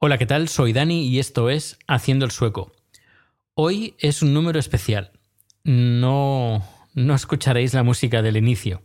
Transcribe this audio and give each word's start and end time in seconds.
Hola, 0.00 0.16
¿qué 0.16 0.26
tal? 0.26 0.48
Soy 0.48 0.72
Dani 0.72 1.08
y 1.08 1.18
esto 1.18 1.50
es 1.50 1.78
Haciendo 1.88 2.24
el 2.24 2.30
Sueco. 2.30 2.72
Hoy 3.54 3.96
es 3.98 4.22
un 4.22 4.32
número 4.32 4.60
especial. 4.60 5.10
No 5.64 6.62
no 6.98 7.14
escucharéis 7.14 7.74
la 7.74 7.82
música 7.82 8.22
del 8.22 8.36
inicio, 8.36 8.82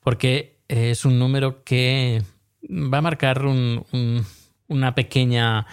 porque 0.00 0.60
es 0.68 1.04
un 1.04 1.18
número 1.18 1.64
que 1.64 2.22
va 2.68 2.98
a 2.98 3.02
marcar 3.02 3.44
una, 3.44 4.94
pequeña, 4.94 5.66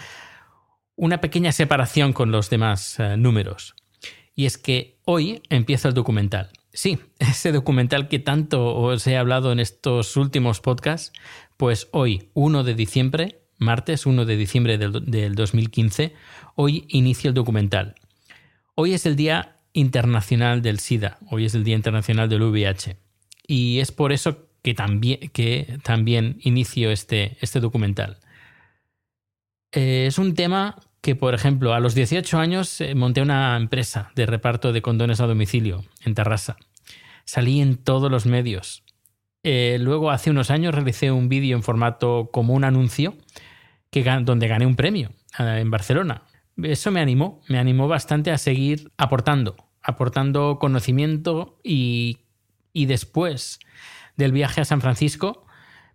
una 0.96 1.20
pequeña 1.20 1.52
separación 1.52 2.12
con 2.12 2.30
los 2.30 2.50
demás 2.50 2.98
eh, 2.98 3.16
números. 3.16 3.74
Y 4.34 4.46
es 4.46 4.58
que 4.58 4.98
hoy 5.04 5.42
empieza 5.50 5.88
el 5.88 5.94
documental. 5.94 6.50
Sí, 6.72 6.98
ese 7.18 7.52
documental 7.52 8.08
que 8.08 8.18
tanto 8.18 8.74
os 8.76 9.06
he 9.06 9.16
hablado 9.16 9.52
en 9.52 9.60
estos 9.60 10.16
últimos 10.16 10.60
podcasts, 10.60 11.12
pues 11.56 11.88
hoy, 11.92 12.30
1 12.34 12.64
de 12.64 12.74
diciembre, 12.74 13.37
martes 13.58 14.06
1 14.06 14.24
de 14.24 14.36
diciembre 14.36 14.78
del, 14.78 15.04
del 15.04 15.34
2015, 15.34 16.14
hoy 16.54 16.84
inicia 16.88 17.28
el 17.28 17.34
documental. 17.34 17.94
Hoy 18.74 18.94
es 18.94 19.06
el 19.06 19.16
día 19.16 19.56
Internacional 19.72 20.62
del 20.62 20.80
SIDA. 20.80 21.18
Hoy 21.30 21.44
es 21.44 21.54
el 21.54 21.62
Día 21.62 21.76
Internacional 21.76 22.28
del 22.28 22.42
VIH. 22.42 22.96
Y 23.46 23.78
es 23.78 23.92
por 23.92 24.12
eso 24.12 24.48
que 24.62 24.74
también, 24.74 25.30
que 25.32 25.78
también 25.82 26.38
inicio 26.40 26.90
este, 26.90 27.36
este 27.40 27.60
documental. 27.60 28.18
Eh, 29.72 30.06
es 30.08 30.18
un 30.18 30.34
tema 30.34 30.76
que, 31.00 31.14
por 31.14 31.34
ejemplo, 31.34 31.74
a 31.74 31.80
los 31.80 31.94
18 31.94 32.38
años 32.38 32.80
eh, 32.80 32.94
monté 32.94 33.22
una 33.22 33.56
empresa 33.56 34.10
de 34.14 34.26
reparto 34.26 34.72
de 34.72 34.82
condones 34.82 35.20
a 35.20 35.26
domicilio 35.26 35.84
en 36.04 36.14
Terrassa. 36.14 36.56
Salí 37.24 37.60
en 37.60 37.76
todos 37.76 38.10
los 38.10 38.26
medios. 38.26 38.82
Eh, 39.44 39.78
luego, 39.80 40.10
hace 40.10 40.30
unos 40.30 40.50
años, 40.50 40.74
realicé 40.74 41.12
un 41.12 41.28
vídeo 41.28 41.56
en 41.56 41.62
formato 41.62 42.30
como 42.32 42.54
un 42.54 42.64
anuncio 42.64 43.14
que, 43.90 44.02
donde 44.22 44.48
gané 44.48 44.66
un 44.66 44.76
premio 44.76 45.12
en 45.38 45.70
Barcelona. 45.70 46.22
Eso 46.62 46.90
me 46.90 47.00
animó, 47.00 47.40
me 47.48 47.58
animó 47.58 47.86
bastante 47.88 48.30
a 48.30 48.38
seguir 48.38 48.90
aportando, 48.96 49.56
aportando 49.82 50.58
conocimiento 50.58 51.58
y, 51.62 52.18
después 52.74 53.58
del 54.16 54.32
viaje 54.32 54.60
a 54.60 54.64
San 54.64 54.80
Francisco 54.80 55.46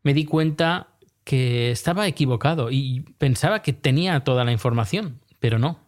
me 0.04 0.14
di 0.14 0.26
cuenta 0.26 0.88
que 1.24 1.72
estaba 1.72 2.08
equivocado 2.08 2.72
y 2.72 3.02
pensaba 3.18 3.62
que 3.62 3.72
tenía 3.72 4.20
toda 4.22 4.44
la 4.44 4.52
información, 4.52 5.22
pero 5.40 5.60
no. 5.60 5.80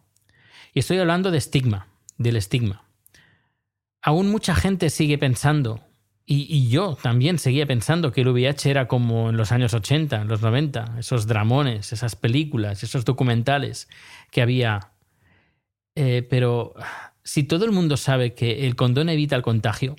Y 0.72 0.78
estoy 0.78 0.98
hablando 0.98 1.30
de 1.30 1.38
estigma, 1.38 1.88
del 2.16 2.36
estigma. 2.36 2.84
Aún 4.00 4.30
mucha 4.30 4.54
gente 4.54 4.88
sigue 4.88 5.18
pensando, 5.18 5.85
y, 6.28 6.68
yo 6.68 6.98
también 7.00 7.38
seguía 7.38 7.66
pensando 7.66 8.10
que 8.10 8.22
el 8.22 8.28
VIH 8.28 8.68
era 8.68 8.88
como 8.88 9.30
en 9.30 9.36
los 9.36 9.52
años 9.52 9.74
80, 9.74 10.22
en 10.22 10.28
los 10.28 10.42
90, 10.42 10.96
esos 10.98 11.28
dramones, 11.28 11.92
esas 11.92 12.16
películas, 12.16 12.82
esos 12.82 13.04
documentales 13.04 13.88
que 14.32 14.42
había. 14.42 14.90
Eh, 15.94 16.26
pero 16.28 16.74
si 17.22 17.44
todo 17.44 17.64
el 17.64 17.70
mundo 17.70 17.96
sabe 17.96 18.34
que 18.34 18.66
el 18.66 18.74
condón 18.74 19.08
evita 19.08 19.36
el 19.36 19.42
contagio, 19.42 19.94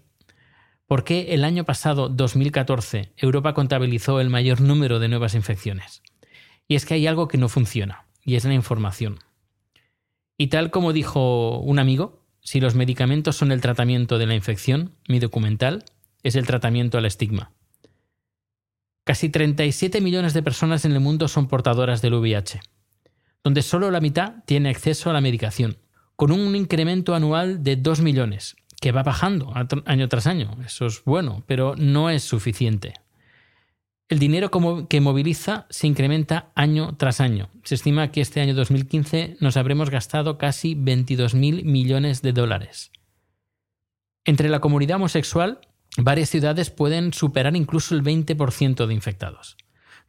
¿por 0.86 1.06
qué 1.06 1.34
el 1.34 1.46
año 1.46 1.64
pasado, 1.64 2.10
2014, 2.10 3.14
Europa 3.16 3.54
contabilizó 3.54 4.20
el 4.20 4.30
mayor 4.30 4.60
número 4.60 5.00
de 5.00 5.08
nuevas 5.08 5.34
infecciones? 5.34 6.04
Y 6.68 6.76
es 6.76 6.86
que 6.86 6.96
hay 6.96 7.08
algo 7.08 7.30
que 7.30 7.38
no 7.38 7.48
funciona, 7.48 8.06
y 8.26 8.36
es 8.36 8.44
la 8.44 8.54
información. 8.54 9.20
Y 10.38 10.48
tal 10.48 10.72
como 10.72 10.92
dijo 10.92 11.60
un 11.60 11.80
amigo, 11.80 12.22
si 12.42 12.60
los 12.60 12.76
medicamentos 12.76 13.38
son 13.38 13.54
el 13.54 13.62
tratamiento 13.62 14.18
de 14.18 14.26
la 14.26 14.36
infección, 14.36 14.92
mi 15.08 15.20
documental 15.20 15.86
es 16.28 16.36
el 16.36 16.46
tratamiento 16.46 16.98
al 16.98 17.06
estigma. 17.06 17.52
Casi 19.04 19.30
37 19.30 20.02
millones 20.02 20.34
de 20.34 20.44
personas 20.44 20.86
en 20.86 20.92
el 20.92 21.00
mundo 21.00 21.28
son 21.28 21.48
portadoras 21.48 22.02
del 22.02 22.16
VIH, 22.16 22.60
donde 23.44 23.62
solo 23.62 23.90
la 23.90 24.02
mitad 24.02 24.44
tiene 24.46 24.70
acceso 24.70 25.10
a 25.10 25.14
la 25.14 25.22
medicación 25.22 25.78
con 26.18 26.32
un 26.32 26.56
incremento 26.56 27.14
anual 27.14 27.64
de 27.64 27.76
2 27.76 28.02
millones, 28.02 28.58
que 28.82 28.92
va 28.92 29.04
bajando 29.04 29.54
año 29.86 30.10
tras 30.10 30.28
año. 30.28 30.58
Eso 30.66 30.88
es 30.88 31.04
bueno, 31.06 31.44
pero 31.46 31.76
no 31.78 32.10
es 32.10 32.24
suficiente. 32.24 32.96
El 34.10 34.20
dinero 34.20 34.50
que 34.90 35.02
moviliza 35.02 35.68
se 35.70 35.86
incrementa 35.86 36.52
año 36.56 36.96
tras 36.98 37.22
año. 37.22 37.50
Se 37.64 37.76
estima 37.76 38.12
que 38.12 38.22
este 38.22 38.42
año 38.42 38.56
2015 38.56 39.38
nos 39.42 39.58
habremos 39.58 39.90
gastado 39.90 40.38
casi 40.38 40.76
22.000 40.76 41.64
millones 41.66 42.22
de 42.22 42.34
dólares. 42.34 42.92
Entre 44.26 44.50
la 44.50 44.60
comunidad 44.60 44.96
homosexual, 44.96 45.60
varias 45.98 46.30
ciudades 46.30 46.70
pueden 46.70 47.14
superar 47.14 47.56
incluso 47.56 47.96
el 47.96 48.04
20% 48.04 48.86
de 48.86 48.94
infectados, 48.94 49.58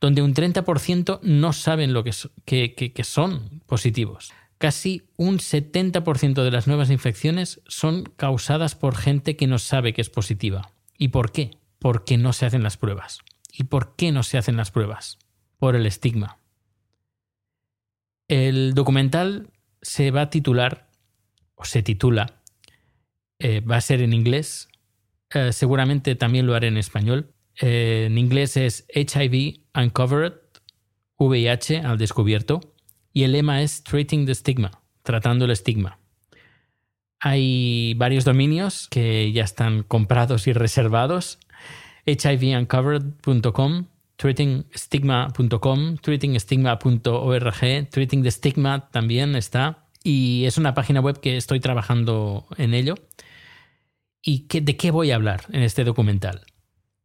donde 0.00 0.22
un 0.22 0.34
30% 0.34 1.20
no 1.22 1.52
saben 1.52 1.92
lo 1.92 2.04
que, 2.04 2.12
que 2.44 3.04
son 3.04 3.62
positivos. 3.66 4.32
Casi 4.58 5.08
un 5.16 5.38
70% 5.38 6.42
de 6.42 6.50
las 6.50 6.66
nuevas 6.66 6.90
infecciones 6.90 7.60
son 7.68 8.04
causadas 8.16 8.74
por 8.74 8.96
gente 8.96 9.36
que 9.36 9.46
no 9.46 9.58
sabe 9.58 9.92
que 9.92 10.00
es 10.00 10.10
positiva. 10.10 10.72
¿Y 10.98 11.08
por 11.08 11.30
qué? 11.30 11.52
Porque 11.78 12.18
no 12.18 12.32
se 12.32 12.44
hacen 12.44 12.64
las 12.64 12.76
pruebas. 12.76 13.20
¿Y 13.52 13.64
por 13.64 13.94
qué 13.94 14.10
no 14.10 14.24
se 14.24 14.36
hacen 14.36 14.56
las 14.56 14.72
pruebas? 14.72 15.18
Por 15.58 15.76
el 15.76 15.86
estigma. 15.86 16.38
El 18.26 18.74
documental 18.74 19.50
se 19.80 20.10
va 20.10 20.22
a 20.22 20.30
titular, 20.30 20.90
o 21.54 21.64
se 21.64 21.82
titula, 21.82 22.42
eh, 23.38 23.60
va 23.60 23.76
a 23.76 23.80
ser 23.80 24.02
en 24.02 24.12
inglés, 24.12 24.68
eh, 25.34 25.52
seguramente 25.52 26.14
también 26.14 26.46
lo 26.46 26.54
haré 26.54 26.68
en 26.68 26.76
español. 26.76 27.32
Eh, 27.60 28.04
en 28.06 28.18
inglés 28.18 28.56
es 28.56 28.86
HIV 28.94 29.60
Uncovered, 29.74 30.34
VIH 31.18 31.78
al 31.80 31.98
descubierto 31.98 32.60
y 33.12 33.24
el 33.24 33.32
lema 33.32 33.62
es 33.62 33.82
Treating 33.82 34.26
the 34.26 34.34
Stigma, 34.34 34.70
tratando 35.02 35.44
el 35.44 35.50
estigma. 35.50 35.98
Hay 37.20 37.94
varios 37.94 38.24
dominios 38.24 38.86
que 38.88 39.32
ya 39.32 39.42
están 39.42 39.82
comprados 39.82 40.46
y 40.46 40.52
reservados. 40.52 41.40
hivuncovered.com, 42.06 43.86
treatingstigma.com, 44.16 45.96
treatingstigma.org, 45.96 47.90
Treating 47.90 48.22
the 48.22 48.30
Stigma 48.30 48.88
también 48.90 49.34
está. 49.34 49.84
Y 50.04 50.44
es 50.44 50.58
una 50.58 50.74
página 50.74 51.00
web 51.00 51.18
que 51.20 51.36
estoy 51.36 51.58
trabajando 51.58 52.46
en 52.56 52.72
ello. 52.72 52.94
¿Y 54.22 54.46
de 54.48 54.76
qué 54.76 54.90
voy 54.90 55.10
a 55.10 55.16
hablar 55.16 55.42
en 55.50 55.62
este 55.62 55.84
documental? 55.84 56.42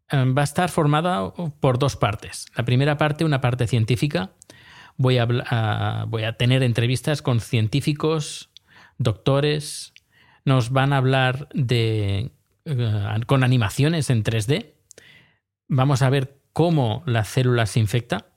Em, 0.09 0.35
va 0.35 0.41
a 0.41 0.45
estar 0.45 0.69
formada 0.69 1.33
por 1.59 1.79
dos 1.79 1.95
partes. 1.95 2.45
La 2.55 2.65
primera 2.65 2.97
parte, 2.97 3.25
una 3.25 3.41
parte 3.41 3.67
científica, 3.67 4.31
voy 4.97 5.17
a, 5.17 6.05
voy 6.07 6.23
a 6.23 6.37
tener 6.37 6.63
entrevistas 6.63 7.21
con 7.21 7.39
científicos, 7.39 8.51
doctores, 8.97 9.93
nos 10.45 10.71
van 10.71 10.93
a 10.93 10.97
hablar 10.97 11.47
de, 11.53 12.31
eh, 12.65 13.19
con 13.25 13.43
animaciones 13.43 14.09
en 14.09 14.23
3D, 14.23 14.73
vamos 15.67 16.01
a 16.01 16.09
ver 16.09 16.39
cómo 16.51 17.03
la 17.05 17.23
célula 17.23 17.65
se 17.65 17.79
infecta, 17.79 18.27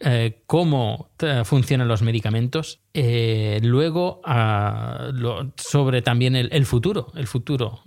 eh, 0.00 0.42
cómo 0.46 1.10
eh, 1.18 1.42
funcionan 1.44 1.88
los 1.88 2.02
medicamentos, 2.02 2.80
luego 2.94 4.20
ah, 4.24 5.10
sobre 5.56 6.02
también 6.02 6.36
el, 6.36 6.66
futuro, 6.66 7.12
el 7.16 7.26
futuro, 7.26 7.82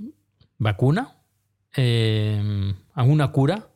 vacuna, 0.57 1.15
alguna 2.93 3.31
cura, 3.31 3.69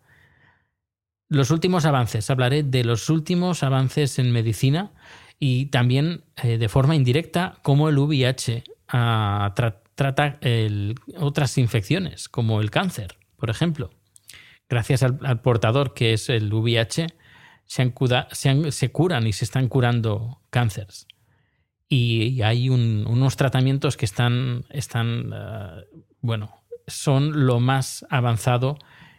Los 1.29 1.51
últimos 1.51 1.85
avances, 1.85 2.29
hablaré 2.29 2.63
de 2.63 2.83
los 2.83 3.09
últimos 3.09 3.63
avances 3.63 4.18
en 4.19 4.31
medicina 4.31 4.91
y 5.39 5.68
también 5.68 6.23
eh, 6.41 6.57
de 6.57 6.69
forma 6.69 6.95
indirecta 6.95 7.59
cómo 7.62 7.89
el 7.89 7.97
VIH 7.97 8.63
ah, 8.89 9.53
trata 9.95 10.39
otras 11.18 11.57
infecciones, 11.57 12.30
como 12.30 12.62
el 12.62 12.71
cáncer, 12.71 13.18
por 13.38 13.50
ejemplo. 13.50 13.91
Gracias 14.69 15.03
al, 15.03 15.41
portador 15.41 15.94
que 15.94 16.13
es 16.13 16.30
el 16.30 16.53
VIH, 16.53 17.07
se, 17.68 17.92
curan 18.92 19.28
y 19.28 19.34
se 19.34 19.46
están 19.46 19.68
curando 19.68 20.42
cánceres. 20.50 21.08
Y, 21.88 22.42
hay 22.42 22.69
unos 22.69 23.38
tratamientos 23.38 23.96
que 23.96 24.06
están, 24.06 24.64
ah, 25.34 25.81
bueno, 26.22 26.64
son 26.88 27.46
lo 27.46 27.60
más 27.60 28.06
avanzado 28.10 28.78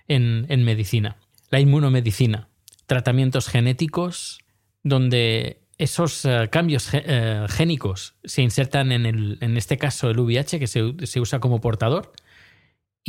en 0.09 0.65
medicina 0.65 1.17
la 1.51 1.61
inmunomedicina, 1.61 2.49
tratamientos 2.87 3.49
genéticos 3.49 4.39
donde 4.83 5.63
esos 5.79 6.25
eh, 6.25 6.49
cambios 6.51 6.89
eh, 6.93 7.47
génicos 7.49 8.15
se 8.25 8.43
insertan 8.43 8.93
en, 8.93 9.07
el, 9.07 9.39
en 9.41 9.57
este 9.57 9.79
caso 9.79 10.11
el 10.11 10.19
VIH 10.19 10.59
que 10.59 10.67
se, 10.67 10.95
se 11.05 11.21
usa 11.21 11.41
como 11.41 11.61
portador 11.61 12.13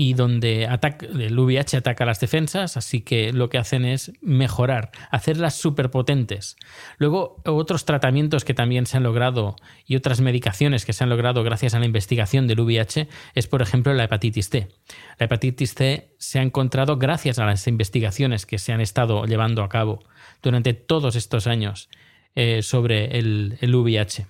y 0.01 0.13
donde 0.13 0.63
el 0.63 1.38
VIH 1.38 1.75
ataca 1.75 2.06
las 2.06 2.22
defensas, 2.22 2.78
así 2.78 3.01
que 3.01 3.34
lo 3.34 3.50
que 3.50 3.57
hacen 3.57 3.84
es 3.84 4.13
mejorar, 4.22 4.92
hacerlas 5.12 5.56
superpotentes. 5.56 6.56
Luego, 7.00 7.42
otros 7.44 7.84
tratamientos 7.84 8.46
que 8.46 8.54
también 8.54 8.86
se 8.86 8.96
han 8.96 9.04
logrado 9.04 9.57
y 9.86 9.98
otras 9.98 10.22
medicaciones 10.22 10.86
que 10.86 10.94
se 10.94 11.04
han 11.04 11.10
logrado 11.10 11.44
gracias 11.44 11.74
a 11.74 11.80
la 11.80 11.86
investigación 11.86 12.48
del 12.48 12.62
VIH 12.62 13.10
es, 13.36 13.48
por 13.48 13.62
ejemplo, 13.62 13.94
la 13.94 14.06
hepatitis 14.06 14.48
C. 14.48 14.69
La 15.18 15.25
hepatitis 15.25 15.74
C 15.74 16.16
se 16.18 16.40
ha 16.40 16.44
encontrado 16.44 16.98
gracias 16.98 17.38
a 17.38 17.45
las 17.45 17.68
investigaciones 17.68 18.45
que 18.45 18.57
se 18.57 18.72
han 18.72 18.80
estado 18.80 19.25
llevando 19.25 19.63
a 19.63 19.69
cabo 19.69 20.00
durante 20.42 20.74
todos 20.74 21.18
estos 21.18 21.45
años 21.45 21.90
eh, 22.36 22.62
sobre 22.62 23.19
el, 23.19 23.57
el 23.60 23.75
VIH. 23.75 24.28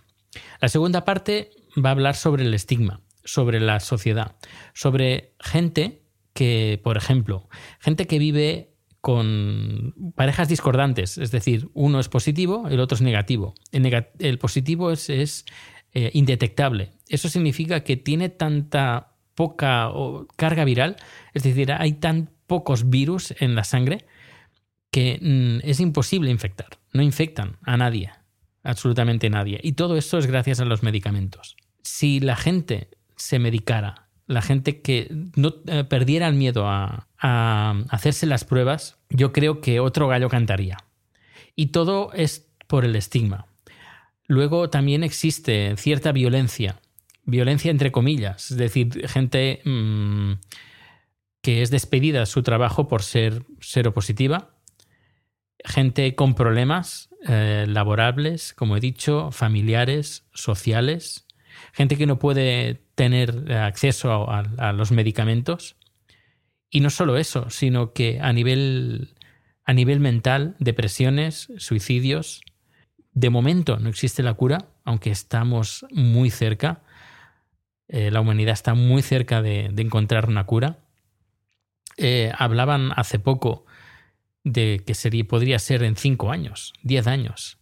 La 0.62 0.68
segunda 0.68 1.06
parte 1.06 1.52
va 1.78 1.90
a 1.90 1.92
hablar 1.92 2.16
sobre 2.16 2.44
el 2.44 2.56
estigma 2.56 3.02
sobre 3.34 3.60
la 3.60 3.80
sociedad, 3.80 4.36
sobre 4.74 5.34
gente 5.40 6.02
que, 6.34 6.80
por 6.84 6.98
ejemplo, 6.98 7.48
gente 7.80 8.08
que 8.08 8.20
vive 8.20 8.74
con 9.02 9.94
parejas 10.16 10.50
discordantes, 10.50 11.18
es 11.18 11.32
decir, 11.32 11.70
uno 11.74 12.00
es 12.00 12.10
positivo, 12.10 12.68
el 12.68 12.80
otro 12.80 12.96
es 12.96 13.02
negativo. 13.02 13.56
El, 13.72 14.40
positivo 14.40 14.92
es, 14.92 15.10
eh, 15.10 16.12
indetectable. 16.14 16.92
Eso 17.08 17.30
significa 17.30 17.84
que 17.84 17.98
tiene 17.98 18.30
tanta 18.30 19.16
poca 19.36 19.90
carga 20.36 20.66
viral, 20.66 20.98
es 21.34 21.44
decir, 21.44 21.72
hay 21.72 21.94
tan 21.94 22.32
pocos 22.46 22.90
virus 22.90 23.34
en 23.40 23.56
la 23.56 23.64
sangre 23.64 24.06
que 24.92 25.20
mm, 25.22 25.68
es 25.68 25.80
imposible 25.80 26.32
infectar. 26.32 26.80
No 26.92 27.04
infectan 27.04 27.58
a 27.64 27.78
nadie, 27.78 28.12
absolutamente 28.64 29.30
nadie. 29.30 29.60
Y 29.64 29.74
todo 29.74 29.98
esto 29.98 30.18
es 30.18 30.26
gracias 30.26 30.60
a 30.60 30.66
los 30.66 30.84
medicamentos. 30.84 31.56
Si 31.84 32.20
la 32.20 32.36
gente 32.36 32.90
se 33.20 33.40
medicara, 33.40 34.10
la 34.28 34.42
gente 34.42 34.82
que 34.82 35.08
no 35.36 35.56
eh, 35.68 35.84
perdiera 35.84 36.28
el 36.28 36.36
miedo 36.36 36.68
a, 36.68 37.06
hacerse 37.90 38.26
las 38.26 38.46
pruebas, 38.46 38.98
yo 39.10 39.34
creo 39.34 39.60
que 39.60 39.82
otro 39.82 40.08
gallo 40.08 40.30
cantaría. 40.30 40.78
Y 41.54 41.68
todo 41.68 42.14
es 42.14 42.48
por 42.68 42.86
el 42.86 42.96
estigma. 42.96 43.48
Luego 44.28 44.70
también 44.70 45.04
existe 45.04 45.76
cierta 45.76 46.14
violencia, 46.14 46.80
violencia 47.26 47.72
entre 47.72 47.92
comillas, 47.92 48.52
es 48.52 48.58
decir, 48.58 49.06
gente 49.10 49.62
mm, 49.66 50.34
que 51.42 51.62
es 51.62 51.72
despedida 51.72 52.22
de 52.22 52.26
su 52.26 52.42
trabajo 52.42 52.88
por 52.88 53.04
ser 53.04 53.44
seropositiva, 53.60 54.52
gente 55.66 56.16
con 56.16 56.36
problemas 56.36 57.10
eh, 57.28 57.66
laborables, 57.68 58.54
como 58.54 58.78
he 58.78 58.80
dicho, 58.80 59.32
familiares, 59.32 60.26
sociales, 60.34 61.26
gente 61.74 61.98
que 61.98 62.06
no 62.06 62.20
puede 62.20 62.82
tener 63.00 63.54
acceso 63.54 64.30
a, 64.30 64.74
los 64.74 64.92
medicamentos. 64.92 65.78
Y 66.70 66.82
no 66.82 66.90
solo 66.90 67.16
eso, 67.16 67.50
sino 67.50 67.94
que 67.94 68.20
a 68.20 68.34
nivel, 68.34 69.16
a 69.64 69.72
nivel 69.72 70.02
mental, 70.02 70.58
depresiones, 70.60 71.48
suicidios, 71.60 72.42
de 73.14 73.30
momento 73.30 73.78
no 73.78 73.88
existe 73.88 74.22
la 74.22 74.34
cura, 74.34 74.66
aunque 74.84 75.12
estamos 75.12 75.86
muy 75.92 76.30
cerca. 76.30 76.82
Eh, 77.88 78.12
la 78.12 78.20
humanidad 78.20 78.52
está 78.52 78.74
muy 78.74 79.02
cerca 79.02 79.42
de, 79.42 79.68
encontrar 79.78 80.28
una 80.28 80.46
cura. 80.46 80.80
Eh, 81.96 82.34
hablaban 82.38 82.92
hace 82.98 83.18
poco 83.18 83.66
de 84.44 84.84
que 84.86 84.94
sería, 84.94 85.24
podría 85.24 85.58
ser 85.58 85.84
en 85.84 85.96
cinco 85.96 86.32
años, 86.32 86.74
diez 86.84 87.08
años. 87.08 87.59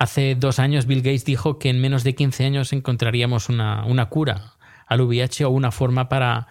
Hace 0.00 0.34
dos 0.34 0.58
años 0.58 0.86
Bill 0.86 1.02
Gates 1.02 1.26
dijo 1.26 1.58
que 1.58 1.68
en 1.68 1.78
menos 1.78 2.04
de 2.04 2.14
15 2.14 2.46
años 2.46 2.72
encontraríamos 2.72 3.50
una, 3.50 4.06
cura 4.08 4.54
al 4.86 5.02
VIH 5.02 5.44
o 5.44 5.50
una 5.50 5.72
forma 5.72 6.08
para 6.08 6.48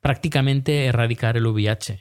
prácticamente 0.00 0.86
erradicar 0.86 1.36
el 1.36 1.46
VIH. 1.46 2.00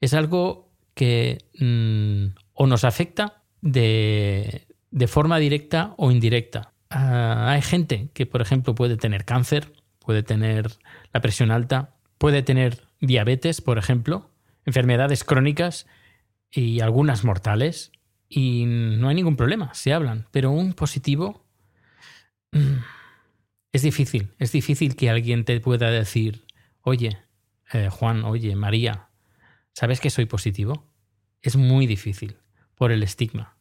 Es 0.00 0.14
algo 0.14 0.70
que 0.94 1.44
mm, 1.58 2.34
o 2.54 2.66
nos 2.66 2.84
afecta 2.84 3.42
de, 3.60 4.66
forma 5.06 5.36
directa 5.36 5.92
o 5.98 6.10
indirecta. 6.10 6.72
Ah, 6.88 7.50
hay 7.50 7.60
gente 7.60 8.08
que, 8.14 8.24
por 8.24 8.40
ejemplo, 8.40 8.74
puede 8.74 8.96
tener 8.96 9.26
cáncer, 9.26 9.74
puede 9.98 10.22
tener 10.22 10.70
la 11.12 11.20
presión 11.20 11.50
alta, 11.50 11.90
puede 12.16 12.42
tener 12.42 12.86
diabetes, 13.02 13.60
por 13.60 13.76
ejemplo, 13.76 14.30
enfermedades 14.64 15.24
crónicas 15.24 15.86
y 16.50 16.80
algunas 16.80 17.22
mortales 17.22 17.92
y 18.34 18.64
no 18.64 19.08
hay 19.08 19.14
ningún 19.14 19.36
problema, 19.36 19.74
se 19.74 19.92
hablan, 19.92 20.26
pero 20.30 20.50
un 20.50 20.72
positivo 20.72 21.44
mm, 22.52 22.78
es 23.72 23.82
difícil, 23.82 24.30
es 24.38 24.52
difícil 24.52 24.96
que 24.96 25.10
alguien 25.10 25.44
te 25.44 25.60
pueda 25.60 25.90
decir, 25.90 26.46
oye, 26.80 27.18
eh, 27.74 27.90
Juan, 27.90 28.24
oye, 28.24 28.56
María, 28.56 29.10
¿sabes 29.74 30.00
que 30.00 30.08
soy 30.08 30.24
positivo? 30.24 30.90
Es 31.42 31.56
muy 31.56 31.86
difícil 31.86 32.36
por 32.74 32.90
el 32.90 33.02
estigma. 33.02 33.58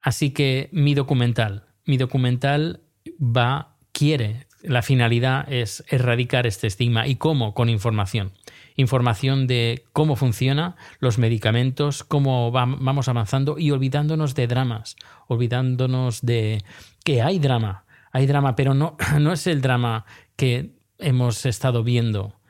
Así 0.00 0.30
que 0.30 0.70
mi 0.72 0.94
documental, 0.94 1.66
mi 1.84 1.98
documental 1.98 2.82
va, 3.20 3.76
quiere, 3.92 4.46
la 4.62 4.82
finalidad 4.82 5.50
es 5.52 5.84
erradicar 5.88 6.46
este 6.46 6.66
estigma 6.66 7.06
y 7.06 7.16
cómo, 7.16 7.54
con 7.54 7.68
información 7.68 8.32
información 8.78 9.48
de 9.48 9.84
cómo 9.92 10.14
funciona, 10.14 10.76
los 11.00 11.18
medicamentos, 11.18 12.04
cómo 12.04 12.52
vamos 12.52 13.08
avanzando 13.08 13.58
y 13.58 13.72
olvidándonos 13.72 14.36
de 14.36 14.46
dramas, 14.46 14.96
olvidándonos 15.26 16.22
de 16.22 16.62
que 17.04 17.20
hay 17.20 17.40
drama, 17.40 17.84
hay 18.12 18.26
drama, 18.26 18.54
pero 18.54 18.74
no, 18.74 18.96
no 19.20 19.32
es 19.32 19.46
el 19.48 19.60
drama 19.60 20.06
que 20.36 20.76
hemos 20.98 21.44
estado 21.44 21.82
viendo 21.82 22.40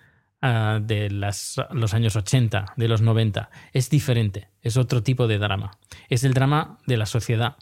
ah, 0.42 0.80
de 0.82 1.08
los 1.08 1.94
años 1.94 2.14
80, 2.14 2.74
de 2.76 2.88
los 2.88 3.00
90. 3.00 3.48
Es 3.72 3.88
diferente, 3.88 4.48
es 4.60 4.76
otro 4.76 5.02
tipo 5.02 5.28
de 5.28 5.38
drama. 5.38 5.78
Es 6.10 6.24
el 6.24 6.34
drama 6.34 6.78
de 6.86 6.98
la 6.98 7.06
sociedad, 7.06 7.56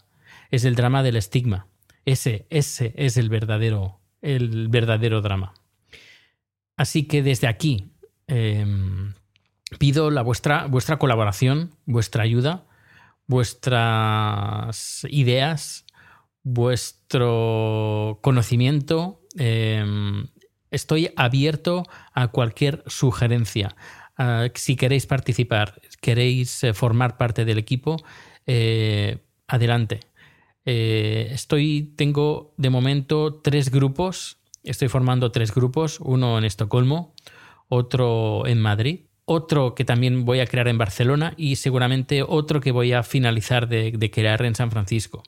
es 0.51 0.65
el 0.65 0.75
drama 0.75 1.03
del 1.03 1.15
estigma. 1.15 1.67
Ese, 2.03 2.47
ese 2.49 2.93
es 2.97 3.15
el 3.15 3.29
verdadero, 3.29 4.01
el 4.21 4.67
verdadero 4.67 5.21
drama. 5.21 5.53
Así 6.75 7.03
que 7.03 7.23
desde 7.23 7.47
aquí, 7.47 7.91
Em, 8.27 9.13
pido 9.79 10.11
la 10.11 10.21
vuestra, 10.21 10.67
vuestra 10.67 10.99
colaboración, 10.99 11.71
vuestra 11.85 12.23
ayuda, 12.23 12.65
vuestras 13.25 15.05
ideas, 15.09 15.85
vuestro 16.43 18.19
conocimiento. 18.21 19.21
Em, 19.37 20.27
estoy 20.71 21.11
abierto 21.15 21.83
a 22.13 22.27
cualquier 22.29 22.83
sugerencia. 22.87 23.75
si 24.55 24.75
queréis 24.75 25.05
participar, 25.05 25.79
queréis 26.01 26.63
eh, 26.63 26.73
formar 26.73 27.17
parte 27.17 27.45
del 27.45 27.59
equipo, 27.59 27.97
eh, 28.47 29.19
adelante. 29.47 29.99
Eh, 30.69 31.29
estoy, 31.31 31.93
tengo 31.95 32.53
de 32.57 32.69
momento 32.69 33.39
tres 33.41 33.71
grupos. 33.71 34.37
Estoy 34.65 34.89
formando 34.89 35.31
tres 35.31 35.55
grupos, 35.55 36.01
uno 36.01 36.37
en 36.37 36.43
Estocolmo, 36.43 37.15
otro 37.69 38.45
en 38.45 38.59
Madrid, 38.59 39.05
otro 39.23 39.75
que 39.75 39.85
también 39.85 40.25
voy 40.25 40.41
a 40.41 40.45
crear 40.45 40.67
en 40.67 40.77
Barcelona 40.77 41.33
y 41.37 41.55
seguramente 41.55 42.21
otro 42.21 42.59
que 42.59 42.73
voy 42.73 42.91
a 42.91 43.03
finalizar 43.03 43.69
de, 43.69 44.11
crear 44.11 44.43
en 44.43 44.55
San 44.55 44.69
Francisco. 44.69 45.23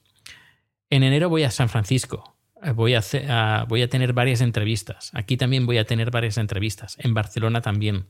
En 0.90 1.04
enero 1.04 1.30
voy 1.30 1.44
a 1.44 1.52
San 1.52 1.70
Francisco. 1.70 2.36
Eh, 2.62 2.72
voy 2.72 2.96
a, 2.96 3.66
voy 3.70 3.82
a 3.82 3.90
tener 3.90 4.12
varias 4.12 4.42
entrevistas. 4.42 5.10
Aquí 5.14 5.38
también 5.38 5.66
voy 5.66 5.78
a 5.78 5.86
tener 5.86 6.12
varias 6.12 6.38
entrevistas. 6.38 6.98
En 7.00 7.14
Barcelona 7.14 7.62
también. 7.62 8.08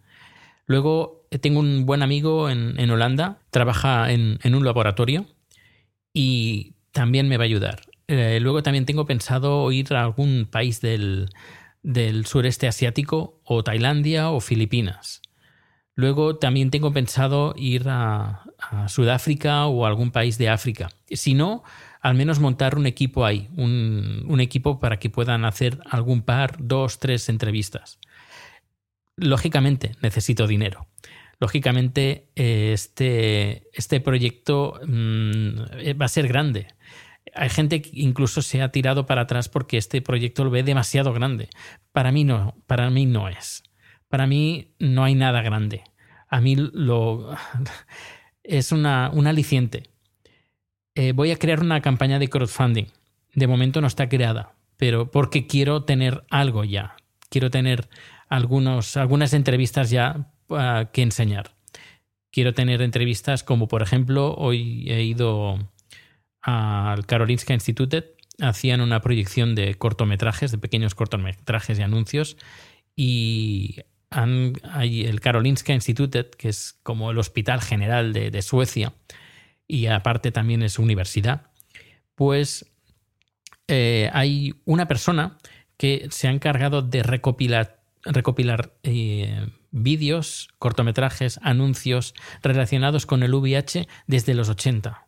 Luego 0.65 1.27
eh, 1.29 1.37
tengo 1.37 1.59
un 1.59 1.85
buen 1.85 2.01
amigo 2.01 2.49
en, 2.49 2.89
Holanda, 2.89 3.37
trabaja 3.51 4.11
en, 4.11 4.39
un 4.43 4.65
laboratorio 4.65 5.27
y 6.11 6.73
también 6.91 7.27
me 7.27 7.37
va 7.37 7.43
a 7.43 7.45
ayudar. 7.45 7.81
Eh, 8.07 8.39
luego 8.41 8.63
también 8.63 8.85
tengo 8.85 9.05
pensado 9.05 9.71
ir 9.71 9.93
a 9.93 10.01
algún 10.01 10.47
país 10.49 10.81
del, 10.81 11.29
del 11.83 12.25
sureste 12.25 12.67
asiático 12.67 13.39
o 13.43 13.63
Tailandia 13.63 14.29
o 14.29 14.39
Filipinas. 14.39 15.21
Luego 15.99 16.37
también 16.37 16.71
tengo 16.71 16.93
pensado 16.93 17.53
ir 17.57 17.89
a, 17.89 18.45
Sudáfrica 18.87 19.65
o 19.65 19.85
algún 19.85 20.11
país 20.11 20.37
de 20.37 20.47
África. 20.47 20.91
Si 21.11 21.33
no, 21.33 21.63
al 21.99 22.15
menos 22.15 22.39
montar 22.39 22.75
un 22.77 22.85
equipo 22.85 23.25
ahí, 23.25 23.49
un, 23.57 24.39
equipo 24.39 24.79
para 24.79 24.97
que 24.97 25.09
puedan 25.09 25.43
hacer 25.43 25.77
algún 25.89 26.21
par, 26.21 26.55
dos, 26.57 26.99
tres 26.99 27.27
entrevistas. 27.27 27.99
Lógicamente, 29.17 29.91
necesito 30.01 30.47
dinero. 30.47 30.87
Lógicamente, 31.39 32.29
este, 32.35 33.63
este 33.71 34.01
proyecto 34.01 34.79
mm, 34.85 35.99
va 35.99 36.05
a 36.05 36.09
ser 36.09 36.27
grande. 36.27 36.67
Hay 37.33 37.49
gente 37.49 37.81
que 37.81 37.91
incluso 37.93 38.41
se 38.41 38.61
ha 38.61 38.71
tirado 38.71 39.05
para 39.05 39.21
atrás 39.21 39.47
porque 39.47 39.77
este 39.77 40.01
proyecto 40.01 40.43
lo 40.43 40.49
ve 40.49 40.63
demasiado 40.63 41.13
grande. 41.13 41.49
Para 41.93 42.11
mí 42.11 42.25
no, 42.25 42.57
para 42.67 42.89
mí 42.89 43.05
no 43.05 43.29
es. 43.29 43.63
Para 44.09 44.27
mí 44.27 44.75
no 44.79 45.03
hay 45.03 45.15
nada 45.15 45.41
grande. 45.41 45.83
A 46.27 46.41
mí 46.41 46.55
lo 46.55 47.33
es 48.43 48.71
una, 48.71 49.09
un 49.13 49.27
aliciente. 49.27 49.83
Eh, 50.95 51.13
voy 51.13 51.31
a 51.31 51.37
crear 51.37 51.61
una 51.61 51.81
campaña 51.81 52.19
de 52.19 52.29
crowdfunding. 52.29 52.87
De 53.33 53.47
momento 53.47 53.79
no 53.79 53.87
está 53.87 54.09
creada, 54.09 54.55
pero 54.75 55.11
porque 55.11 55.47
quiero 55.47 55.85
tener 55.85 56.25
algo 56.29 56.65
ya. 56.65 56.97
Quiero 57.29 57.49
tener 57.49 57.87
algunos, 58.27 58.97
algunas 58.97 59.33
entrevistas 59.33 59.89
ya 59.89 60.33
uh, 60.49 60.85
que 60.91 61.01
enseñar. 61.01 61.55
Quiero 62.31 62.53
tener 62.53 62.81
entrevistas 62.81 63.43
como, 63.43 63.67
por 63.67 63.81
ejemplo, 63.81 64.35
hoy 64.35 64.85
he 64.89 65.03
ido 65.03 65.71
al 66.41 67.05
Karolinska 67.05 67.53
Institute, 67.53 68.15
hacían 68.39 68.81
una 68.81 69.01
proyección 69.01 69.55
de 69.55 69.75
cortometrajes, 69.75 70.51
de 70.51 70.57
pequeños 70.57 70.95
cortometrajes 70.95 71.79
y 71.79 71.81
anuncios, 71.81 72.37
y 72.95 73.77
hay 74.11 75.05
el 75.05 75.21
Karolinska 75.21 75.73
Institute, 75.73 76.29
que 76.37 76.49
es 76.49 76.79
como 76.83 77.11
el 77.11 77.17
hospital 77.17 77.61
general 77.61 78.13
de, 78.13 78.41
Suecia, 78.41 78.93
y 79.67 79.87
aparte 79.87 80.31
también 80.31 80.63
es 80.63 80.79
universidad, 80.79 81.51
pues 82.15 82.71
eh, 83.67 84.09
hay 84.13 84.55
una 84.65 84.87
persona 84.87 85.37
que 85.77 86.07
se 86.09 86.27
ha 86.27 86.31
encargado 86.31 86.81
de 86.81 87.03
recopilar, 87.03 87.81
recopilar 88.03 88.73
eh, 88.83 89.47
vídeos, 89.71 90.49
cortometrajes, 90.59 91.39
anuncios 91.43 92.13
relacionados 92.41 93.05
con 93.05 93.23
el 93.23 93.33
VIH 93.33 93.87
desde 94.07 94.33
los 94.33 94.49
80. 94.49 95.05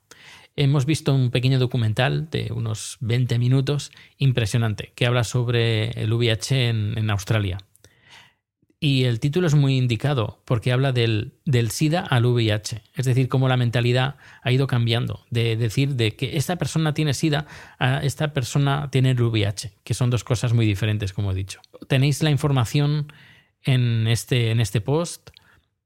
Hemos 0.55 0.85
visto 0.85 1.13
un 1.13 1.31
pequeño 1.31 1.59
documental 1.59 2.29
de 2.29 2.51
unos 2.53 2.97
20 2.99 3.39
minutos 3.39 3.91
impresionante 4.17 4.91
que 4.95 5.05
habla 5.05 5.23
sobre 5.23 5.91
el 5.91 6.11
VIH 6.13 6.69
en 6.69 7.09
Australia. 7.09 7.57
Y 8.83 9.03
el 9.03 9.19
título 9.19 9.45
es 9.45 9.53
muy 9.53 9.77
indicado 9.77 10.41
porque 10.43 10.71
habla 10.71 10.91
del, 10.91 11.33
del, 11.45 11.69
SIDA 11.69 11.99
al 11.99 12.25
VIH, 12.25 12.81
es 12.95 13.05
decir, 13.05 13.29
cómo 13.29 13.47
la 13.47 13.55
mentalidad 13.55 14.15
ha 14.41 14.51
ido 14.51 14.65
cambiando, 14.65 15.23
de 15.29 15.55
decir 15.55 15.93
de 15.93 16.15
que 16.15 16.35
esta 16.35 16.55
persona 16.55 16.95
tiene 16.95 17.13
SIDA 17.13 17.45
a 17.77 17.99
esta 17.99 18.33
persona 18.33 18.89
tiene 18.91 19.11
el 19.11 19.21
VIH, 19.21 19.73
que 19.83 19.93
son 19.93 20.09
dos 20.09 20.23
cosas 20.23 20.53
muy 20.53 20.65
diferentes, 20.65 21.13
como 21.13 21.31
he 21.31 21.35
dicho. 21.35 21.61
Tenéis 21.87 22.23
la 22.23 22.31
información 22.31 23.13
en 23.63 24.07
este, 24.07 24.51
en 24.51 24.59
este 24.59 24.81
post, 24.81 25.31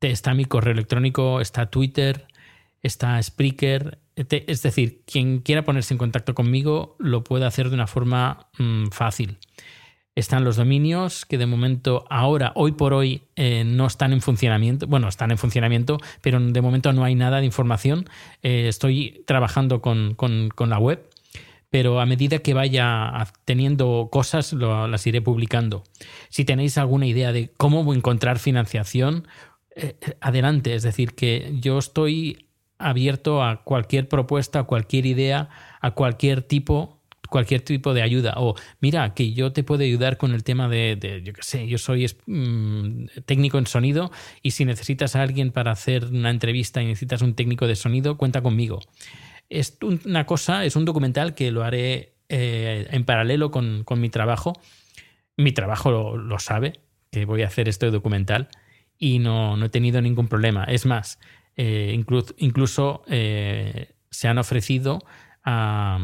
está 0.10 0.34
mi 0.34 0.46
correo 0.46 0.74
electrónico, 0.74 1.41
está 1.41 1.70
Twitter, 1.70 2.27
está 2.82 3.22
Spreaker, 3.22 4.00
es 4.15 4.62
decir, 4.62 5.01
quien 5.05 5.39
quiera 5.39 5.65
ponerse 5.65 5.94
en 5.94 5.98
contacto 5.98 6.36
conmigo 6.36 6.96
lo 7.00 7.24
puede 7.24 7.46
hacer 7.46 7.70
de 7.70 7.75
una 7.75 7.88
forma 7.88 8.48
mm, 8.58 8.88
fácil. 8.88 9.38
Están 10.15 10.46
los 10.46 10.55
dominios 10.55 11.25
que 11.25 11.38
de 11.38 11.46
momento, 11.46 12.05
ahora, 12.10 12.53
hoy 12.55 12.72
por 12.72 12.94
hoy, 12.94 13.24
eh, 13.36 13.65
no 13.65 13.86
están 13.86 14.13
en 14.13 14.22
funcionamiento. 14.22 14.88
Bueno, 14.88 15.10
están 15.10 15.32
en 15.32 15.38
funcionamiento, 15.38 15.98
pero 16.22 16.39
de 16.39 16.62
momento 16.62 16.94
no 16.94 17.03
hay 17.03 17.15
nada 17.15 17.39
de 17.39 17.46
información. 17.46 18.08
Eh, 18.41 18.70
estoy 18.70 19.24
trabajando 19.27 19.82
con, 19.82 20.15
la 20.58 20.79
web, 20.79 21.10
pero 21.69 22.00
a 22.00 22.05
medida 22.05 22.39
que 22.39 22.53
vaya 22.53 23.12
teniendo 23.45 24.10
cosas, 24.12 24.53
las 24.53 25.07
iré 25.07 25.22
publicando. 25.22 25.84
Si 26.29 26.45
tenéis 26.45 26.77
alguna 26.77 27.07
idea 27.07 27.31
de 27.31 27.51
cómo 27.57 27.93
encontrar 27.93 28.39
financiación, 28.39 29.27
eh, 29.75 29.95
adelante. 30.22 30.74
Es 30.74 30.84
decir, 30.84 31.15
que 31.15 31.53
yo 31.60 31.77
estoy 31.77 32.48
abierto 32.77 33.43
a 33.43 33.63
cualquier 33.63 34.07
propuesta, 34.07 34.60
a 34.60 34.63
cualquier 34.63 35.05
idea, 35.05 35.50
a 35.81 35.91
cualquier 35.91 36.41
tipo 36.41 36.95
cualquier 37.27 37.62
tipo 37.62 37.93
de 37.93 38.01
ayuda. 38.01 38.36
O 38.38 38.55
mira, 38.79 39.13
que 39.13 39.34
yo 39.34 39.51
te 39.51 39.63
puedo 39.63 39.84
ayudar 39.84 40.17
con 40.17 40.34
el 40.34 40.43
tema 40.43 40.69
de, 40.69 41.22
yo 41.24 41.34
qué 41.34 41.43
sé, 41.43 41.67
yo 41.67 41.77
soy 41.77 42.05
mm, 42.27 43.07
técnico 43.25 43.57
en 43.57 43.67
sonido 43.67 44.12
y 44.41 44.51
si 44.51 44.63
necesitas 44.63 45.15
a 45.15 45.24
alguien 45.24 45.51
para 45.51 45.72
hacer 45.72 46.05
una 46.05 46.29
entrevista 46.29 46.81
y 46.81 46.86
necesitas 46.86 47.22
un 47.22 47.34
técnico 47.34 47.67
de 47.67 47.75
sonido, 47.75 48.17
cuenta 48.17 48.41
conmigo. 48.41 48.79
Es 49.49 49.77
una 49.81 50.25
cosa, 50.25 50.65
es 50.65 50.75
un 50.75 50.85
documental 50.85 51.35
que 51.35 51.51
lo 51.51 51.63
haré 51.63 52.15
eh, 52.29 52.87
en 52.89 53.05
paralelo 53.05 53.51
con, 53.51 53.85
mi 53.97 54.09
trabajo. 54.09 54.53
Mi 55.37 55.51
trabajo 55.51 56.17
lo, 56.17 56.39
sabe, 56.39 56.79
que 57.11 57.25
voy 57.25 57.43
a 57.43 57.47
hacer 57.47 57.69
este 57.69 57.91
documental 57.91 58.49
y 58.97 59.19
no, 59.19 59.63
he 59.63 59.69
tenido 59.69 60.01
ningún 60.01 60.27
problema. 60.27 60.63
Es 60.63 60.85
más, 60.85 61.19
eh, 61.55 61.91
incluso, 61.93 62.33
incluso 62.37 63.03
eh, 63.07 63.93
se 64.09 64.27
han 64.27 64.37
ofrecido 64.37 65.03
a 65.43 65.99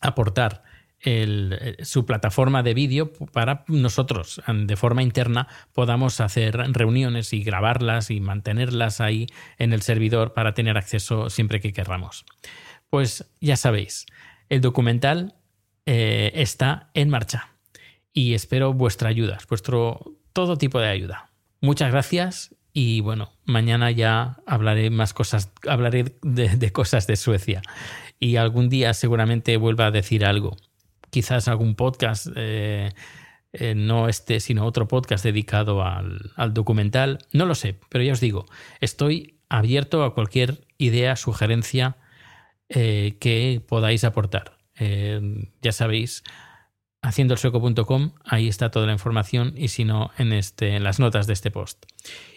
aportar 0.00 0.62
eh, 1.06 1.76
su 1.82 2.06
plataforma 2.06 2.62
de 2.62 2.72
vídeo 2.72 3.12
para 3.12 3.64
nosotros 3.68 4.40
de 4.48 4.76
forma 4.76 5.02
interna 5.02 5.48
podamos 5.74 6.20
hacer 6.20 6.56
reuniones 6.56 7.34
y 7.34 7.42
grabarlas 7.42 8.10
y 8.10 8.20
mantenerlas 8.20 9.02
ahí 9.02 9.26
en 9.58 9.74
el 9.74 9.82
servidor 9.82 10.32
para 10.32 10.54
tener 10.54 10.78
acceso 10.78 11.28
siempre 11.28 11.60
que 11.60 11.74
queramos. 11.74 12.24
Pues 12.88 13.30
ya 13.40 13.56
sabéis, 13.56 14.06
el 14.48 14.62
documental 14.62 15.34
eh, 15.84 16.32
está 16.34 16.88
en 16.94 17.10
marcha 17.10 17.50
y 18.12 18.32
espero 18.32 18.72
vuestra 18.72 19.10
ayuda, 19.10 19.38
vuestro 19.48 20.16
todo 20.32 20.56
tipo 20.56 20.80
de 20.80 20.88
ayuda. 20.88 21.30
Muchas 21.60 21.90
gracias 21.90 22.54
y 22.72 23.02
bueno, 23.02 23.32
mañana 23.44 23.90
ya 23.90 24.38
hablaré 24.46 24.88
más 24.88 25.12
cosas, 25.12 25.52
hablaré 25.68 26.16
de 26.22 26.72
cosas 26.72 27.06
de 27.06 27.16
Suecia 27.16 27.60
y 28.18 28.36
algún 28.36 28.70
día 28.70 28.94
seguramente 28.94 29.56
vuelva 29.58 29.86
a 29.86 29.90
decir 29.90 30.24
algo. 30.24 30.56
Quizás 31.14 31.46
algún 31.46 31.76
podcast, 31.76 32.26
eh, 32.34 32.90
eh, 33.52 33.76
no 33.76 34.08
este, 34.08 34.40
sino 34.40 34.66
otro 34.66 34.88
podcast 34.88 35.22
dedicado 35.22 35.84
al, 35.84 36.32
documental. 36.52 37.18
No 37.30 37.46
lo 37.46 37.54
sé, 37.54 37.78
pero 37.88 38.02
ya 38.02 38.14
os 38.14 38.18
digo, 38.18 38.46
estoy 38.80 39.38
abierto 39.48 40.02
a 40.02 40.12
cualquier 40.12 40.66
idea, 40.76 41.14
sugerencia 41.14 41.98
eh, 42.68 43.16
que 43.20 43.62
podáis 43.64 44.02
aportar. 44.02 44.58
ya 45.62 45.70
sabéis, 45.70 46.24
haciendoelsueco.com, 47.00 48.14
ahí 48.24 48.48
está 48.48 48.72
toda 48.72 48.86
la 48.86 48.92
información 48.92 49.54
y 49.56 49.68
si 49.68 49.84
no, 49.84 50.10
en, 50.18 50.32
este, 50.32 50.74
en 50.74 50.82
las 50.82 50.98
notas 50.98 51.28
de 51.28 51.34
este 51.34 51.52
post. 51.52 51.86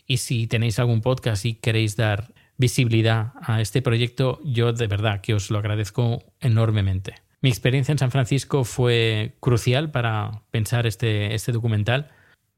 Y 0.06 0.18
si 0.18 0.46
tenéis 0.46 0.78
algún 0.78 1.02
podcast 1.02 1.46
y 1.46 1.56
queréis 1.56 1.96
dar 1.96 2.32
visibilidad 2.58 3.34
a 3.42 3.60
este 3.60 3.82
proyecto, 3.82 4.40
yo 4.44 4.72
de 4.72 4.86
verdad 4.86 5.22
que 5.22 5.34
os 5.34 5.50
lo 5.50 5.58
agradezco 5.58 6.22
enormemente. 6.42 7.27
Mi 7.42 7.50
experiencia 7.50 7.92
en 7.92 8.00
San 8.00 8.12
Francisco 8.12 8.64
fue 8.64 9.36
crucial 9.40 9.92
para 9.92 10.44
pensar 10.52 10.88
este, 10.88 11.36
este 11.36 11.52
documental. 11.52 12.10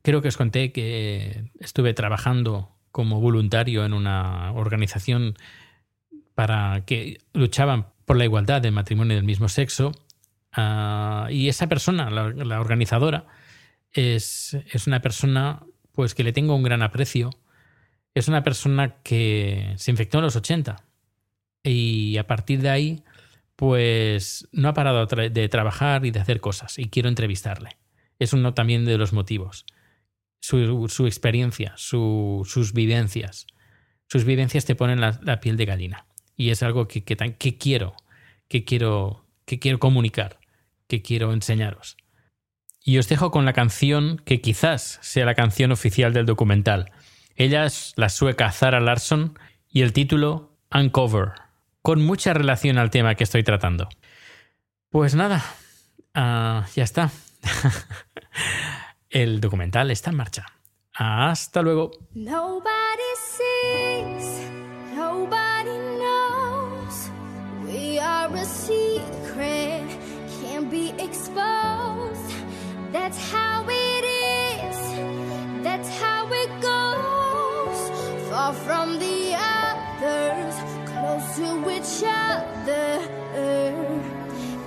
Creo 0.02 0.22
que 0.22 0.30
os 0.30 0.38
conté 0.38 0.72
que 0.72 1.52
estuve 1.60 1.94
trabajando 1.94 2.76
como 2.92 3.20
voluntario 3.20 3.86
en 3.86 3.94
una 3.94 4.52
organización 4.54 5.36
para 6.34 6.86
que 6.86 7.20
luchaban 7.34 7.88
por 8.06 8.18
la 8.18 8.26
igualdad 8.26 8.62
del 8.62 8.72
matrimonio 8.72 9.16
del 9.16 9.26
mismo 9.26 9.50
sexo. 9.50 9.92
Ah, 10.54 11.28
y 11.30 11.50
esa 11.50 11.68
persona, 11.68 12.10
la, 12.10 12.60
organizadora, 12.62 13.28
es, 13.92 14.58
es, 14.72 14.88
una 14.88 15.02
persona 15.02 15.64
pues 15.92 16.16
que 16.16 16.24
le 16.24 16.34
tengo 16.34 16.56
un 16.56 16.64
gran 16.64 16.82
aprecio 16.82 17.32
es 18.14 18.28
una 18.28 18.44
persona 18.44 18.96
que 19.04 19.74
se 19.78 19.92
infectó 19.92 20.18
en 20.20 20.26
los 20.26 20.36
80 20.36 20.84
y 21.64 22.18
a 22.18 22.28
partir 22.28 22.62
de 22.62 22.70
ahí 22.70 23.04
pues 23.60 24.48
no 24.54 24.70
ha 24.70 24.74
parado 24.74 25.06
de 25.06 25.50
trabajar 25.50 26.06
y 26.06 26.12
de 26.12 26.22
hacer 26.22 26.40
cosas 26.40 26.80
y 26.80 26.86
quiero 26.86 27.10
entrevistarle. 27.10 27.78
Es 28.18 28.32
uno 28.32 28.54
también 28.54 28.86
de 28.86 28.98
los 28.98 29.12
motivos. 29.12 29.66
Su, 30.40 31.06
experiencia, 31.06 31.74
sus 31.76 32.72
vivencias. 32.72 33.48
Sus 34.08 34.24
vivencias 34.24 34.64
te 34.64 34.76
ponen 34.76 35.02
la, 35.02 35.42
piel 35.42 35.58
de 35.58 35.66
gallina 35.66 36.06
y 36.38 36.52
es 36.52 36.64
algo 36.64 36.88
que, 36.88 37.04
que, 37.04 37.58
quiero, 37.58 37.98
que 38.48 38.64
quiero, 38.64 39.26
que 39.44 39.60
quiero 39.60 39.78
comunicar, 39.78 40.40
que 40.88 41.02
quiero 41.02 41.34
enseñaros. 41.34 41.98
Y 42.82 42.98
os 42.98 43.10
dejo 43.10 43.30
con 43.30 43.44
la 43.44 43.52
canción 43.52 44.22
que 44.24 44.40
quizás 44.40 45.00
sea 45.02 45.26
la 45.26 45.36
canción 45.36 45.74
oficial 45.74 46.14
del 46.14 46.26
documental, 46.26 46.94
ella 47.36 47.66
es 47.66 47.92
la 47.98 48.08
sueca 48.08 48.54
Zara 48.54 48.80
Larsson 48.80 49.38
y 49.68 49.82
el 49.82 49.92
título 49.92 50.58
Uncover, 50.74 51.34
con 51.82 52.02
mucha 52.02 52.34
relación 52.34 52.78
al 52.78 52.90
tema 52.90 53.16
que 53.16 53.24
estoy 53.24 53.44
tratando. 53.44 53.90
Pues 54.90 55.16
nada, 55.16 55.44
ah, 56.14 56.66
ya 56.76 56.84
está. 56.84 57.12
el 59.10 59.40
documental 59.40 59.92
está 59.92 60.10
en 60.10 60.18
marcha. 60.18 60.46
Hasta 60.94 61.62
luego. 61.62 61.92
Nobody 62.14 63.10
nobody 64.96 65.78
knows. 65.98 67.10
We 67.66 68.00
are 68.00 68.36
a 68.36 68.46
secret, 68.46 69.88
be 70.70 70.94
exposed. 70.98 72.34
That's 72.92 73.18
how 73.32 73.66
it 73.70 73.79
to 81.40 81.70
each 81.72 82.04
other. 82.04 83.00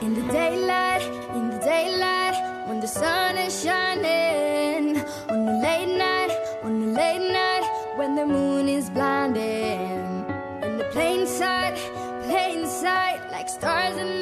In 0.01 0.15
the 0.15 0.23
daylight, 0.33 1.03
in 1.37 1.51
the 1.51 1.59
daylight, 1.59 2.37
when 2.67 2.81
the 2.81 2.87
sun 2.89 3.37
is 3.37 3.63
shining. 3.63 4.97
On 5.29 5.45
the 5.45 5.57
late 5.67 5.95
night, 5.99 6.33
on 6.63 6.81
the 6.81 6.87
late 7.01 7.27
night, 7.31 7.65
when 7.97 8.15
the 8.15 8.25
moon 8.25 8.69
is 8.71 8.89
blinding. 8.89 10.25
In 10.63 10.79
the 10.79 10.89
plain 10.93 11.27
sight, 11.27 11.77
plain 12.25 12.67
sight, 12.67 13.21
like 13.31 13.49
stars 13.51 13.97
in 13.99 14.22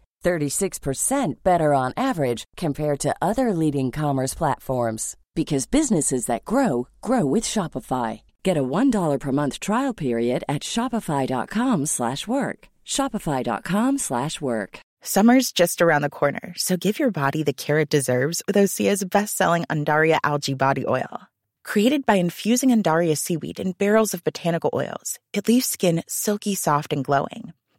36% 0.23 1.43
better 1.43 1.73
on 1.73 1.93
average 1.97 2.45
compared 2.55 2.99
to 2.99 3.15
other 3.21 3.53
leading 3.53 3.91
commerce 3.91 4.33
platforms 4.33 5.15
because 5.35 5.65
businesses 5.65 6.25
that 6.25 6.45
grow 6.45 6.87
grow 7.01 7.25
with 7.25 7.43
Shopify. 7.43 8.21
Get 8.43 8.57
a 8.57 8.63
$1 8.63 9.19
per 9.19 9.31
month 9.31 9.59
trial 9.59 9.93
period 9.93 10.43
at 10.47 10.61
shopify.com/work. 10.61 12.59
shopify.com/work. 12.85 14.79
Summer's 15.03 15.51
just 15.51 15.81
around 15.81 16.03
the 16.03 16.17
corner, 16.19 16.53
so 16.55 16.77
give 16.77 16.99
your 16.99 17.11
body 17.11 17.43
the 17.43 17.53
care 17.53 17.79
it 17.79 17.89
deserves 17.89 18.43
with 18.45 18.55
Osea's 18.55 19.03
best-selling 19.03 19.65
Andaria 19.65 20.19
algae 20.23 20.53
body 20.53 20.85
oil. 20.87 21.21
Created 21.63 22.05
by 22.05 22.15
infusing 22.15 22.69
Andaria 22.69 23.17
seaweed 23.17 23.59
in 23.59 23.71
barrels 23.73 24.13
of 24.13 24.23
botanical 24.23 24.69
oils, 24.73 25.19
it 25.33 25.47
leaves 25.47 25.65
skin 25.65 26.03
silky 26.07 26.55
soft 26.55 26.93
and 26.93 27.05
glowing. 27.05 27.53